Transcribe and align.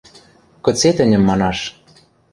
Кыце 0.63 0.89
тӹньӹм 0.97 1.23
манаш?.. 1.25 1.59